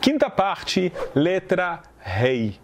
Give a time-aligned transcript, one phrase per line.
[0.00, 2.58] Quinta parte, letra rei.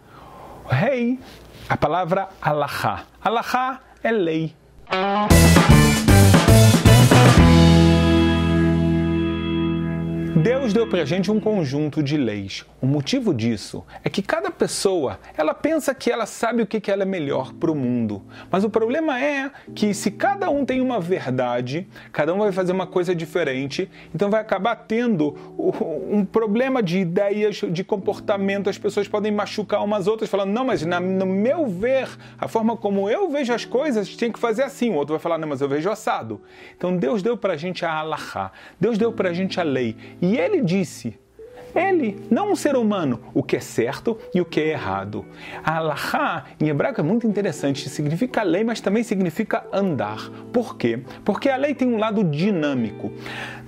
[0.68, 1.18] Rei,
[1.68, 3.04] a palavra alahá.
[3.22, 4.54] Alahá é lei.
[10.36, 12.66] Deus deu para a gente um conjunto de leis.
[12.78, 16.90] O motivo disso é que cada pessoa ela pensa que ela sabe o que, que
[16.90, 18.22] ela é melhor para o mundo.
[18.50, 22.72] Mas o problema é que se cada um tem uma verdade, cada um vai fazer
[22.72, 28.68] uma coisa diferente, então vai acabar tendo um problema de ideias, de comportamento.
[28.68, 32.76] As pessoas podem machucar umas outras, falando, não, mas na, no meu ver, a forma
[32.76, 34.90] como eu vejo as coisas, tem que fazer assim.
[34.90, 36.42] O outro vai falar, não, mas eu vejo assado.
[36.76, 39.96] Então Deus deu para a gente a alahá, Deus deu para a gente a lei.
[40.26, 41.16] E ele disse,
[41.72, 45.24] ele, não um ser humano, o que é certo e o que é errado.
[45.62, 50.30] Allahá, em hebraico, é muito interessante, significa lei, mas também significa andar.
[50.52, 51.00] Por quê?
[51.24, 53.12] Porque a lei tem um lado dinâmico.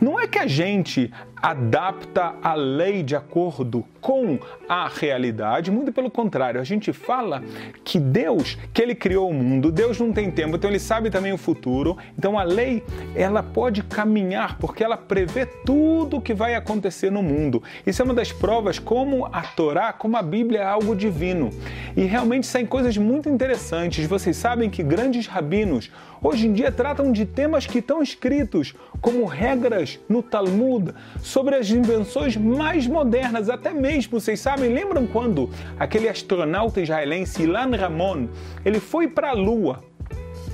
[0.01, 1.13] Não é que a gente
[1.43, 4.39] adapta a lei de acordo com
[4.69, 7.43] a realidade, muito pelo contrário, a gente fala
[7.85, 11.33] que Deus, que ele criou o mundo, Deus não tem tempo, então ele sabe também
[11.33, 11.97] o futuro.
[12.17, 12.83] Então a lei,
[13.15, 17.63] ela pode caminhar porque ela prevê tudo o que vai acontecer no mundo.
[17.87, 21.51] Isso é uma das provas como a Torá, como a Bíblia é algo divino.
[21.99, 24.07] E realmente saem coisas muito interessantes.
[24.07, 25.91] Vocês sabem que grandes rabinos
[26.23, 31.69] hoje em dia tratam de temas que estão escritos como regras no Talmud sobre as
[31.71, 38.29] invenções mais modernas, até mesmo, vocês sabem, lembram quando aquele astronauta israelense Ilan Ramon,
[38.65, 39.83] ele foi para a Lua.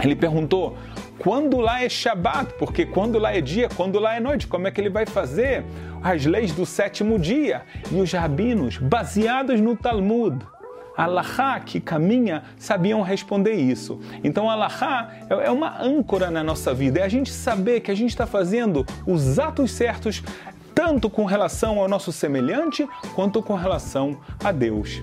[0.03, 0.79] Ele perguntou:
[1.19, 4.71] quando lá é Shabat, porque quando lá é dia, quando lá é noite, como é
[4.71, 5.63] que ele vai fazer
[6.03, 7.63] as leis do sétimo dia?
[7.93, 10.39] E os rabinos, baseados no Talmud,
[10.97, 14.01] Allahá que caminha sabiam responder isso.
[14.23, 18.11] Então, Allahá é uma âncora na nossa vida, é a gente saber que a gente
[18.11, 20.23] está fazendo os atos certos,
[20.75, 25.03] tanto com relação ao nosso semelhante quanto com relação a Deus.